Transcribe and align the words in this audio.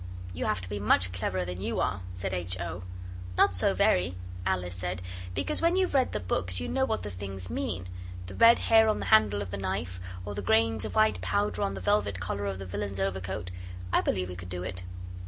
'You 0.33 0.45
have 0.45 0.61
to 0.61 0.67
be 0.69 0.79
much 0.79 1.11
cleverer 1.11 1.45
than 1.45 1.61
you 1.61 1.79
are,' 1.79 2.01
said 2.11 2.33
H. 2.33 2.59
O. 2.59 2.81
'Not 3.37 3.55
so 3.55 3.75
very,' 3.75 4.15
Alice 4.47 4.73
said, 4.73 4.99
'because 5.35 5.61
when 5.61 5.75
you've 5.75 5.93
read 5.93 6.11
the 6.11 6.19
books 6.19 6.59
you 6.59 6.67
know 6.67 6.85
what 6.85 7.03
the 7.03 7.11
things 7.11 7.51
mean: 7.51 7.87
the 8.25 8.33
red 8.33 8.57
hair 8.57 8.89
on 8.89 8.97
the 8.99 9.05
handle 9.13 9.43
of 9.43 9.51
the 9.51 9.57
knife, 9.57 9.99
or 10.25 10.33
the 10.33 10.41
grains 10.41 10.85
of 10.85 10.95
white 10.95 11.21
powder 11.21 11.61
on 11.61 11.75
the 11.75 11.81
velvet 11.81 12.19
collar 12.19 12.47
of 12.47 12.57
the 12.57 12.65
villain's 12.65 12.99
overcoat. 12.99 13.51
I 13.93 14.01
believe 14.01 14.29
we 14.29 14.35
could 14.35 14.49
do 14.49 14.63
it. 14.63 14.81